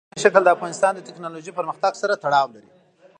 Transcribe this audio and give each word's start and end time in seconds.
ځمکنی 0.09 0.21
شکل 0.23 0.41
د 0.43 0.49
افغانستان 0.55 0.91
د 0.95 1.01
تکنالوژۍ 1.07 1.51
پرمختګ 1.59 1.93
سره 2.01 2.19
تړاو 2.23 2.47
لري. 2.55 2.69